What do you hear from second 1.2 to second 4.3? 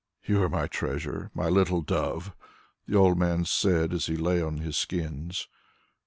my little dove," the old man said as he